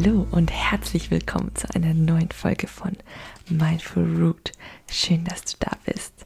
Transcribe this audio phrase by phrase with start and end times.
[0.00, 2.92] Hallo und herzlich willkommen zu einer neuen Folge von
[3.48, 4.52] Mindful Root.
[4.88, 6.24] Schön, dass du da bist.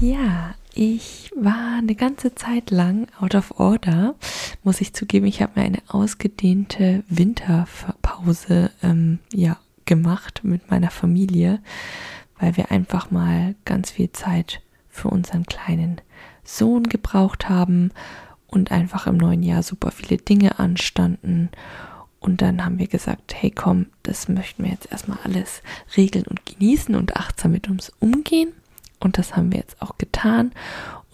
[0.00, 4.14] Ja, ich war eine ganze Zeit lang out of order,
[4.62, 5.26] muss ich zugeben.
[5.26, 9.56] Ich habe mir eine ausgedehnte Winterpause ähm, ja,
[9.86, 11.58] gemacht mit meiner Familie,
[12.38, 16.00] weil wir einfach mal ganz viel Zeit für unseren kleinen
[16.44, 17.90] Sohn gebraucht haben
[18.46, 21.48] und einfach im neuen Jahr super viele Dinge anstanden.
[22.20, 25.62] Und dann haben wir gesagt, hey komm, das möchten wir jetzt erstmal alles
[25.96, 28.52] regeln und genießen und achtsam mit uns umgehen.
[29.00, 30.52] Und das haben wir jetzt auch getan.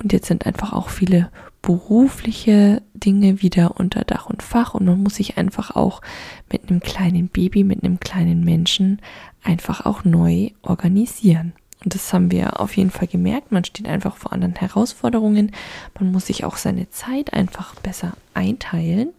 [0.02, 1.30] Und jetzt sind einfach auch viele
[1.62, 4.74] berufliche Dinge wieder unter Dach und Fach.
[4.74, 6.02] Und man muss sich einfach auch
[6.50, 9.00] mit einem kleinen Baby, mit einem kleinen Menschen
[9.42, 11.52] einfach auch neu organisieren.
[11.84, 13.52] Und das haben wir auf jeden Fall gemerkt.
[13.52, 15.52] Man steht einfach vor anderen Herausforderungen.
[15.98, 19.10] Man muss sich auch seine Zeit einfach besser einteilen.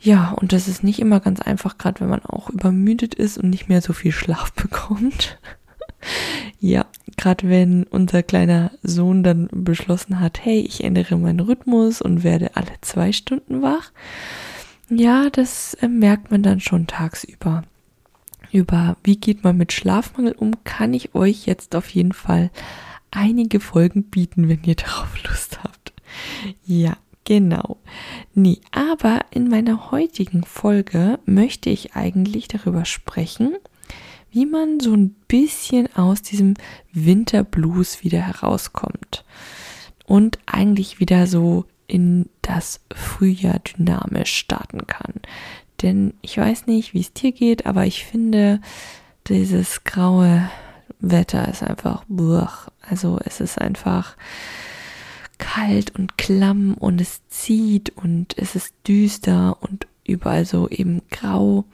[0.00, 3.50] Ja, und das ist nicht immer ganz einfach, gerade wenn man auch übermüdet ist und
[3.50, 5.38] nicht mehr so viel Schlaf bekommt.
[6.58, 12.24] ja, gerade wenn unser kleiner Sohn dann beschlossen hat, hey, ich ändere meinen Rhythmus und
[12.24, 13.92] werde alle zwei Stunden wach.
[14.88, 17.62] Ja, das äh, merkt man dann schon tagsüber.
[18.50, 22.50] Über wie geht man mit Schlafmangel um, kann ich euch jetzt auf jeden Fall
[23.10, 25.92] einige Folgen bieten, wenn ihr darauf Lust habt.
[26.64, 27.78] Ja, genau.
[28.34, 33.56] Nee, aber in meiner heutigen Folge möchte ich eigentlich darüber sprechen,
[34.30, 36.54] wie man so ein bisschen aus diesem
[36.92, 39.24] Winterblues wieder herauskommt
[40.06, 45.14] und eigentlich wieder so in das Frühjahr dynamisch starten kann.
[45.82, 48.60] Denn ich weiß nicht, wie es dir geht, aber ich finde,
[49.26, 50.48] dieses graue
[51.00, 52.68] Wetter ist einfach, buch.
[52.80, 54.16] also es ist einfach
[55.40, 61.64] kalt und klamm und es zieht und es ist düster und überall so eben grau.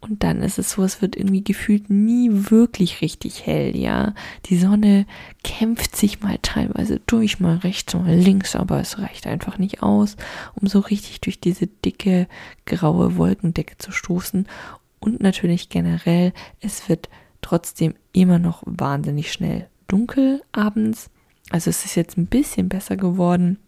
[0.00, 4.14] Und dann ist es so, es wird irgendwie gefühlt nie wirklich richtig hell, ja.
[4.46, 5.06] Die Sonne
[5.42, 10.16] kämpft sich mal teilweise durch, mal rechts, mal links, aber es reicht einfach nicht aus,
[10.54, 12.28] um so richtig durch diese dicke,
[12.64, 14.46] graue Wolkendecke zu stoßen.
[15.00, 17.08] Und natürlich generell, es wird
[17.40, 21.10] trotzdem immer noch wahnsinnig schnell dunkel abends.
[21.50, 23.58] Also es ist jetzt ein bisschen besser geworden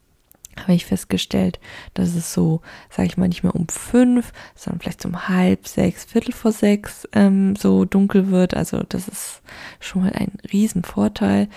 [0.58, 1.58] habe ich festgestellt,
[1.94, 2.60] dass es so,
[2.90, 7.08] sage ich mal, nicht mehr um fünf, sondern vielleicht um halb sechs, viertel vor sechs
[7.12, 8.54] ähm, so dunkel wird.
[8.54, 9.42] Also das ist
[9.78, 11.48] schon mal ein Riesenvorteil.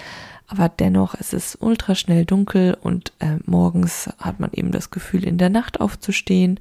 [0.48, 5.24] Aber dennoch ist es ultra schnell dunkel und äh, morgens hat man eben das Gefühl,
[5.24, 6.60] in der Nacht aufzustehen.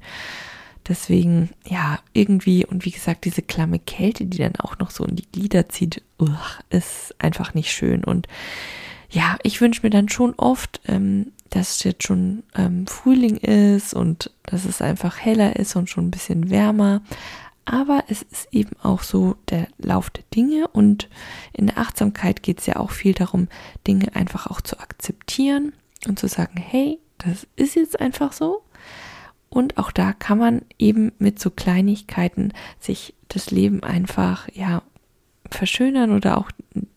[0.87, 5.15] Deswegen, ja, irgendwie, und wie gesagt, diese klamme Kälte, die dann auch noch so in
[5.15, 8.03] die Glieder zieht, uch, ist einfach nicht schön.
[8.03, 8.27] Und
[9.13, 13.93] ja, ich wünsche mir dann schon oft, ähm, dass es jetzt schon ähm, Frühling ist
[13.93, 17.03] und dass es einfach heller ist und schon ein bisschen wärmer.
[17.63, 21.09] Aber es ist eben auch so der Lauf der Dinge und
[21.53, 23.47] in der Achtsamkeit geht es ja auch viel darum,
[23.87, 25.73] Dinge einfach auch zu akzeptieren
[26.07, 28.63] und zu sagen, hey, das ist jetzt einfach so.
[29.49, 34.81] Und auch da kann man eben mit so Kleinigkeiten sich das Leben einfach, ja,
[35.51, 36.49] verschönern oder auch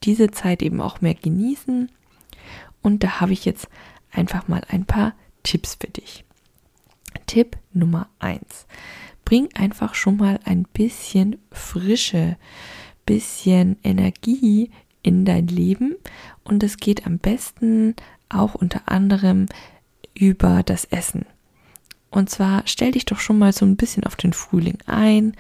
[0.03, 1.91] diese Zeit eben auch mehr genießen.
[2.87, 3.67] Und da habe ich jetzt
[4.13, 6.25] einfach mal ein paar Tipps für dich.
[7.27, 8.69] Tipp Nummer eins:
[9.25, 12.37] Bring einfach schon mal ein bisschen Frische,
[13.05, 14.71] bisschen Energie
[15.03, 15.97] in dein Leben
[16.45, 17.97] und es geht am besten
[18.29, 19.47] auch unter anderem
[20.15, 21.27] über das Essen.
[22.11, 25.33] Und zwar stell dich doch schon mal so ein bisschen auf den Frühling ein,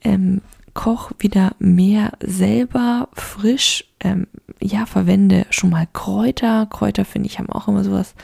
[0.00, 0.40] ähm,
[0.74, 3.84] koch wieder mehr selber frisch.
[4.00, 4.26] Ähm,
[4.60, 6.66] ja, verwende schon mal Kräuter.
[6.66, 8.14] Kräuter finde ich haben auch immer sowas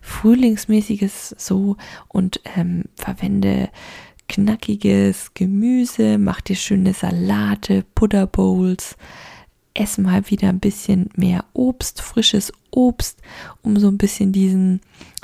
[0.00, 1.76] Frühlingsmäßiges so
[2.08, 3.70] und ähm, verwende
[4.28, 8.96] knackiges Gemüse, mach dir schöne Salate, Butterbowls.
[9.74, 13.20] Ess mal wieder ein bisschen mehr Obst, frisches Obst,
[13.62, 14.80] um so ein bisschen diesen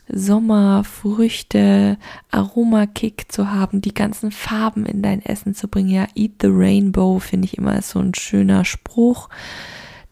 [0.08, 1.98] Sommerfrüchte,
[2.30, 5.90] Aromakick zu haben, die ganzen Farben in dein Essen zu bringen.
[5.90, 9.28] Ja, Eat the Rainbow finde ich immer so ein schöner Spruch,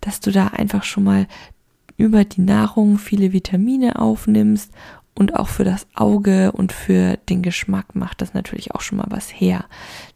[0.00, 1.26] dass du da einfach schon mal
[1.96, 4.73] über die Nahrung viele Vitamine aufnimmst
[5.14, 9.06] und auch für das Auge und für den Geschmack macht das natürlich auch schon mal
[9.11, 9.64] was her,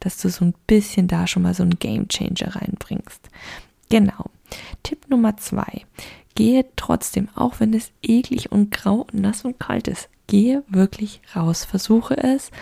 [0.01, 3.29] dass du so ein bisschen da schon mal so ein Game Changer reinbringst.
[3.91, 4.27] Genau.
[4.83, 5.85] Tipp Nummer zwei.
[6.39, 11.21] Gehe trotzdem, auch wenn es eklig und grau und nass und kalt ist, gehe wirklich
[11.35, 12.53] raus, versuche es.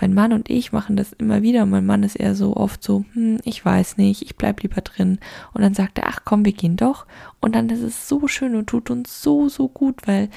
[0.00, 1.66] Mein Mann und ich machen das immer wieder.
[1.66, 5.18] Mein Mann ist eher so oft so, hm, ich weiß nicht, ich bleib lieber drin.
[5.52, 7.04] Und dann sagt er, ach komm, wir gehen doch.
[7.38, 10.30] Und dann ist es so schön und tut uns so, so gut, weil,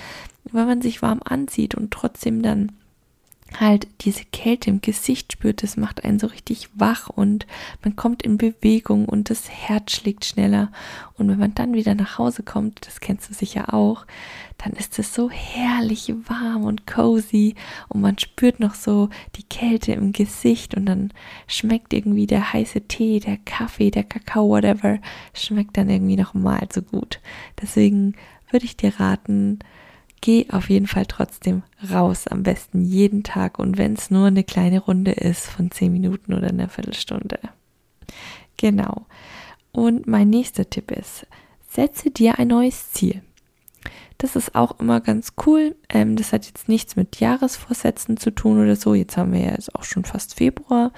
[0.52, 2.74] wenn man sich warm anzieht und trotzdem dann
[3.58, 7.48] halt diese Kälte im Gesicht spürt, das macht einen so richtig wach und
[7.84, 10.72] man kommt in Bewegung und das Herz schlägt schneller.
[11.18, 14.06] Und wenn man dann wieder nach Hause kommt, das kennst du sicher auch,
[14.58, 17.56] dann ist es so herrlich warm und cozy
[17.88, 21.12] und man spürt noch so die Kälte im Gesicht und dann
[21.48, 25.00] schmeckt irgendwie der heiße Tee, der Kaffee, der Kakao, whatever,
[25.34, 27.20] schmeckt dann irgendwie noch mal so gut.
[27.62, 28.16] Deswegen
[28.52, 29.60] würde ich dir raten,
[30.22, 34.44] geh auf jeden Fall trotzdem raus, am besten jeden Tag und wenn es nur eine
[34.44, 37.40] kleine Runde ist von zehn Minuten oder einer Viertelstunde.
[38.58, 39.06] Genau.
[39.72, 41.26] Und mein nächster Tipp ist,
[41.70, 43.22] setze dir ein neues Ziel.
[44.18, 45.78] Das ist auch immer ganz cool.
[45.88, 48.94] Ähm, das hat jetzt nichts mit Jahresvorsätzen zu tun oder so.
[48.94, 50.92] Jetzt haben wir ja jetzt auch schon fast Februar,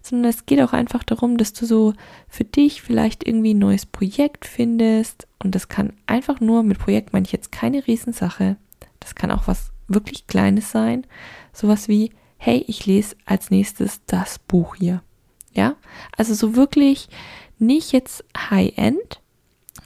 [0.00, 1.94] sondern es geht auch einfach darum, dass du so
[2.28, 5.26] für dich vielleicht irgendwie ein neues Projekt findest.
[5.42, 8.56] Und das kann einfach nur, mit Projekt meine ich jetzt keine Riesensache,
[9.00, 11.06] das kann auch was wirklich Kleines sein.
[11.52, 15.02] Sowas wie, hey, ich lese als nächstes das Buch hier.
[15.52, 15.76] Ja,
[16.16, 17.08] also so wirklich
[17.58, 19.20] nicht jetzt High-End,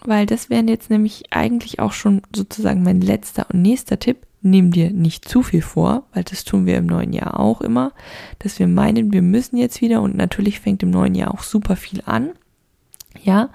[0.05, 4.27] weil das wären jetzt nämlich eigentlich auch schon sozusagen mein letzter und nächster Tipp.
[4.45, 7.93] Nimm dir nicht zu viel vor, weil das tun wir im neuen Jahr auch immer,
[8.41, 11.77] dass wir meinen, wir müssen jetzt wieder und natürlich fängt im neuen Jahr auch super
[11.77, 12.33] viel an.
[13.23, 13.51] Ja,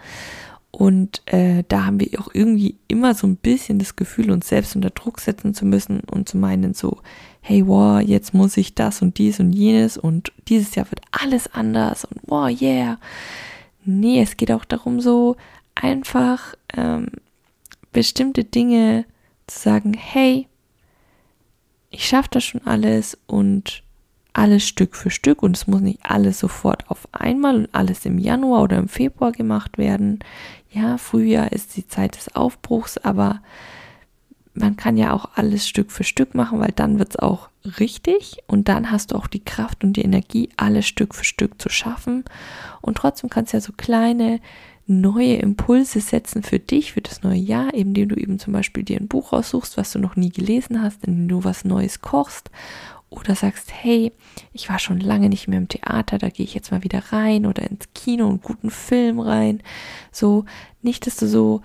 [0.78, 4.76] und äh, da haben wir auch irgendwie immer so ein bisschen das Gefühl, uns selbst
[4.76, 7.02] unter Druck setzen zu müssen und zu meinen so,
[7.42, 11.52] hey, wow, jetzt muss ich das und dies und jenes und dieses Jahr wird alles
[11.52, 13.00] anders und wow, yeah.
[13.86, 15.36] Nee, es geht auch darum, so
[15.74, 17.08] einfach ähm,
[17.92, 19.06] bestimmte Dinge
[19.48, 20.48] zu sagen, hey,
[21.90, 23.82] ich schaffe das schon alles und
[24.38, 28.20] alles Stück für Stück und es muss nicht alles sofort auf einmal und alles im
[28.20, 30.20] Januar oder im Februar gemacht werden.
[30.70, 33.42] Ja, Frühjahr ist die Zeit des Aufbruchs, aber
[34.54, 37.50] man kann ja auch alles Stück für Stück machen, weil dann wird es auch
[37.80, 41.60] richtig und dann hast du auch die Kraft und die Energie, alles Stück für Stück
[41.60, 42.24] zu schaffen.
[42.82, 44.40] Und trotzdem kannst du ja so kleine
[44.86, 49.00] neue Impulse setzen für dich, für das neue Jahr, indem du eben zum Beispiel dir
[49.00, 52.52] ein Buch aussuchst, was du noch nie gelesen hast, indem du was Neues kochst
[53.10, 54.12] oder sagst, hey,
[54.54, 57.46] ich war schon lange nicht mehr im Theater, da gehe ich jetzt mal wieder rein
[57.46, 59.64] oder ins Kino und guten Film rein.
[60.12, 60.46] So,
[60.82, 61.62] nicht, dass du so,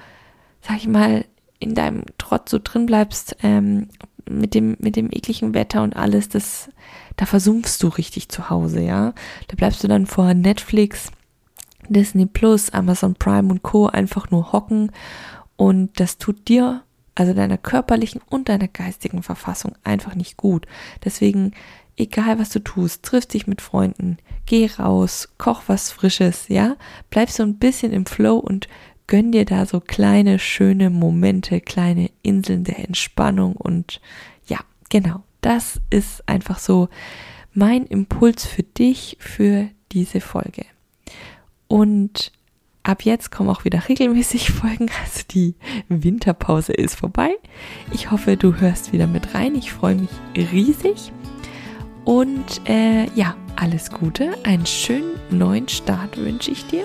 [0.60, 1.24] sag ich mal,
[1.58, 3.88] in deinem Trotz so drin bleibst, ähm,
[4.28, 6.68] mit dem, mit dem ekligen Wetter und alles, das,
[7.16, 9.12] da versumpfst du richtig zu Hause, ja.
[9.48, 11.10] Da bleibst du dann vor Netflix,
[11.88, 13.86] Disney Plus, Amazon Prime und Co.
[13.86, 14.92] einfach nur hocken
[15.56, 16.82] und das tut dir
[17.14, 20.66] also deiner körperlichen und deiner geistigen Verfassung einfach nicht gut.
[21.04, 21.52] Deswegen,
[21.96, 26.76] egal was du tust, triff dich mit Freunden, geh raus, koch was Frisches, ja,
[27.10, 28.68] bleib so ein bisschen im Flow und
[29.06, 34.00] gönn dir da so kleine, schöne Momente, kleine Inseln der Entspannung und
[34.46, 36.88] ja, genau, das ist einfach so
[37.52, 40.64] mein Impuls für dich für diese Folge.
[41.68, 42.32] Und
[42.84, 45.54] Ab jetzt kommen auch wieder regelmäßig Folgen, also die
[45.88, 47.36] Winterpause ist vorbei.
[47.92, 49.54] Ich hoffe, du hörst wieder mit rein.
[49.54, 51.12] Ich freue mich riesig.
[52.04, 56.84] Und äh, ja, alles Gute, einen schönen neuen Start wünsche ich dir.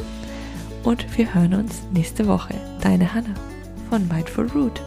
[0.84, 2.54] Und wir hören uns nächste Woche.
[2.82, 3.34] Deine Hanna
[3.90, 4.82] von Mindful Root.